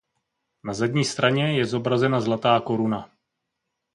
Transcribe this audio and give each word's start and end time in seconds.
Na 0.63 0.73
zadní 0.73 1.05
straně 1.05 1.57
je 1.57 1.65
zobrazena 1.65 2.21
zlatá 2.21 2.59
koruna. 2.65 3.09